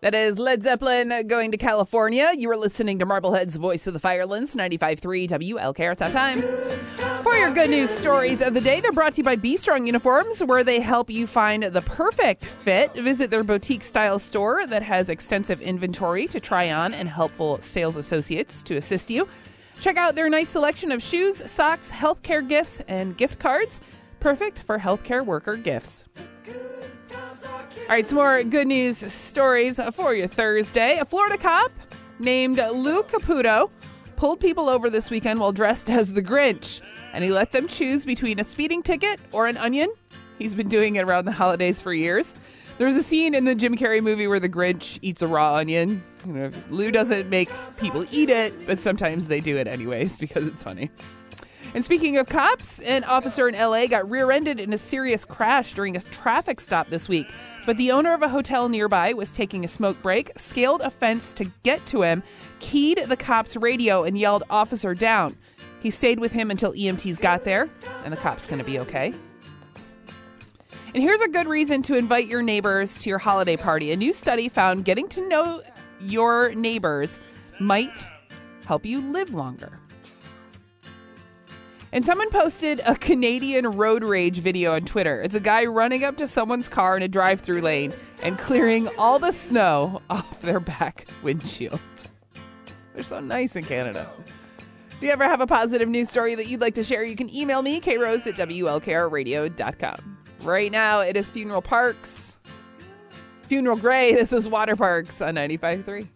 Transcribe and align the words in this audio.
That 0.00 0.14
is 0.14 0.38
Led 0.38 0.62
Zeppelin 0.62 1.26
going 1.26 1.50
to 1.50 1.56
California. 1.56 2.30
You 2.36 2.48
are 2.50 2.56
listening 2.56 3.00
to 3.00 3.04
Marblehead's 3.04 3.56
Voice 3.56 3.84
of 3.88 3.94
the 3.94 3.98
Firelands, 3.98 4.54
95.3 4.54 5.28
WLKR 5.28 5.98
that 5.98 6.12
time. 6.12 6.40
For 7.24 7.34
your 7.34 7.50
good 7.50 7.70
news 7.70 7.90
stories 7.90 8.40
of 8.40 8.54
the 8.54 8.60
day, 8.60 8.80
they're 8.80 8.92
brought 8.92 9.14
to 9.14 9.18
you 9.18 9.24
by 9.24 9.34
B 9.34 9.56
Strong 9.56 9.88
Uniforms, 9.88 10.44
where 10.44 10.62
they 10.62 10.78
help 10.78 11.10
you 11.10 11.26
find 11.26 11.64
the 11.64 11.80
perfect 11.80 12.44
fit. 12.44 12.94
Visit 12.94 13.30
their 13.30 13.42
boutique 13.42 13.82
style 13.82 14.20
store 14.20 14.68
that 14.68 14.84
has 14.84 15.10
extensive 15.10 15.60
inventory 15.60 16.28
to 16.28 16.38
try 16.38 16.70
on 16.70 16.94
and 16.94 17.08
helpful 17.08 17.60
sales 17.60 17.96
associates 17.96 18.62
to 18.62 18.76
assist 18.76 19.10
you. 19.10 19.26
Check 19.80 19.96
out 19.96 20.14
their 20.14 20.30
nice 20.30 20.50
selection 20.50 20.92
of 20.92 21.02
shoes, 21.02 21.42
socks, 21.50 21.90
healthcare 21.90 22.48
gifts, 22.48 22.80
and 22.86 23.16
gift 23.16 23.40
cards. 23.40 23.80
Perfect 24.20 24.60
for 24.60 24.78
healthcare 24.78 25.26
worker 25.26 25.56
gifts. 25.56 26.04
All 27.88 27.94
right, 27.94 28.06
some 28.06 28.16
more 28.16 28.42
good 28.42 28.66
news 28.66 28.98
stories 29.10 29.80
for 29.94 30.14
your 30.14 30.26
Thursday. 30.26 30.98
A 30.98 31.06
Florida 31.06 31.38
cop 31.38 31.72
named 32.18 32.58
Lou 32.58 33.02
Caputo 33.02 33.70
pulled 34.14 34.40
people 34.40 34.68
over 34.68 34.90
this 34.90 35.08
weekend 35.08 35.40
while 35.40 35.52
dressed 35.52 35.88
as 35.88 36.12
the 36.12 36.20
Grinch, 36.22 36.82
and 37.14 37.24
he 37.24 37.30
let 37.30 37.52
them 37.52 37.66
choose 37.66 38.04
between 38.04 38.38
a 38.40 38.44
speeding 38.44 38.82
ticket 38.82 39.18
or 39.32 39.46
an 39.46 39.56
onion. 39.56 39.88
He's 40.38 40.54
been 40.54 40.68
doing 40.68 40.96
it 40.96 41.04
around 41.04 41.24
the 41.24 41.32
holidays 41.32 41.80
for 41.80 41.94
years. 41.94 42.34
There's 42.76 42.94
a 42.94 43.02
scene 43.02 43.34
in 43.34 43.46
the 43.46 43.54
Jim 43.54 43.74
Carrey 43.74 44.02
movie 44.02 44.26
where 44.26 44.38
the 44.38 44.50
Grinch 44.50 44.98
eats 45.00 45.22
a 45.22 45.26
raw 45.26 45.54
onion. 45.54 46.04
You 46.26 46.32
know, 46.34 46.50
Lou 46.68 46.90
doesn't 46.90 47.30
make 47.30 47.48
people 47.78 48.04
eat 48.10 48.28
it, 48.28 48.66
but 48.66 48.80
sometimes 48.80 49.28
they 49.28 49.40
do 49.40 49.56
it 49.56 49.66
anyways 49.66 50.18
because 50.20 50.46
it's 50.46 50.62
funny. 50.62 50.90
And 51.74 51.84
speaking 51.84 52.16
of 52.16 52.28
cops, 52.28 52.80
an 52.80 53.04
officer 53.04 53.48
in 53.48 53.54
LA 53.54 53.86
got 53.86 54.08
rear 54.08 54.30
ended 54.30 54.58
in 54.58 54.72
a 54.72 54.78
serious 54.78 55.24
crash 55.24 55.74
during 55.74 55.96
a 55.96 56.00
traffic 56.00 56.60
stop 56.60 56.88
this 56.88 57.08
week. 57.08 57.30
But 57.66 57.76
the 57.76 57.92
owner 57.92 58.14
of 58.14 58.22
a 58.22 58.28
hotel 58.28 58.68
nearby 58.68 59.12
was 59.12 59.30
taking 59.30 59.64
a 59.64 59.68
smoke 59.68 60.00
break, 60.02 60.38
scaled 60.38 60.80
a 60.80 60.90
fence 60.90 61.34
to 61.34 61.44
get 61.62 61.84
to 61.86 62.02
him, 62.02 62.22
keyed 62.60 63.04
the 63.06 63.16
cop's 63.16 63.56
radio, 63.56 64.04
and 64.04 64.18
yelled, 64.18 64.44
Officer, 64.48 64.94
down. 64.94 65.36
He 65.80 65.90
stayed 65.90 66.18
with 66.18 66.32
him 66.32 66.50
until 66.50 66.72
EMTs 66.72 67.20
got 67.20 67.44
there, 67.44 67.68
and 68.04 68.12
the 68.12 68.16
cop's 68.16 68.46
going 68.46 68.58
to 68.58 68.64
be 68.64 68.78
okay. 68.80 69.14
And 70.94 71.02
here's 71.02 71.20
a 71.20 71.28
good 71.28 71.46
reason 71.46 71.82
to 71.82 71.96
invite 71.96 72.26
your 72.26 72.42
neighbors 72.42 72.96
to 72.98 73.10
your 73.10 73.18
holiday 73.18 73.58
party. 73.58 73.92
A 73.92 73.96
new 73.96 74.12
study 74.12 74.48
found 74.48 74.86
getting 74.86 75.06
to 75.10 75.28
know 75.28 75.62
your 76.00 76.54
neighbors 76.54 77.20
might 77.60 78.06
help 78.64 78.86
you 78.86 79.00
live 79.00 79.34
longer. 79.34 79.78
And 81.92 82.04
someone 82.04 82.30
posted 82.30 82.80
a 82.84 82.94
Canadian 82.94 83.66
road 83.66 84.04
rage 84.04 84.38
video 84.38 84.74
on 84.74 84.84
Twitter. 84.84 85.22
It's 85.22 85.34
a 85.34 85.40
guy 85.40 85.64
running 85.64 86.04
up 86.04 86.16
to 86.18 86.26
someone's 86.26 86.68
car 86.68 86.96
in 86.96 87.02
a 87.02 87.08
drive 87.08 87.40
through 87.40 87.62
lane 87.62 87.94
and 88.22 88.38
clearing 88.38 88.88
all 88.98 89.18
the 89.18 89.32
snow 89.32 90.02
off 90.10 90.40
their 90.42 90.60
back 90.60 91.06
windshield. 91.22 91.80
They're 92.94 93.04
so 93.04 93.20
nice 93.20 93.56
in 93.56 93.64
Canada. 93.64 94.10
If 94.90 95.02
you 95.02 95.10
ever 95.10 95.24
have 95.24 95.40
a 95.40 95.46
positive 95.46 95.88
news 95.88 96.10
story 96.10 96.34
that 96.34 96.48
you'd 96.48 96.60
like 96.60 96.74
to 96.74 96.82
share, 96.82 97.04
you 97.04 97.16
can 97.16 97.32
email 97.34 97.62
me, 97.62 97.80
krose 97.80 98.26
at 98.26 98.34
WLKRradio.com. 98.34 100.18
Right 100.42 100.72
now, 100.72 101.00
it 101.00 101.16
is 101.16 101.30
Funeral 101.30 101.62
Parks. 101.62 102.38
Funeral 103.42 103.76
Grey. 103.76 104.14
This 104.14 104.32
is 104.32 104.48
Waterparks 104.48 105.26
on 105.26 105.36
95.3. 105.36 106.08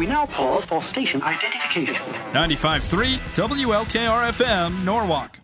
We 0.00 0.06
now 0.06 0.24
pause 0.24 0.64
for 0.64 0.82
station 0.82 1.22
identification. 1.22 1.94
95.3 2.32 3.18
WLKR 3.34 4.32
FM, 4.32 4.82
Norwalk. 4.82 5.38